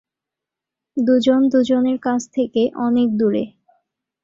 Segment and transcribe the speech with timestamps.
[0.97, 3.43] দু’জন দু’জনের কাছ থেকে অনেক দূরে।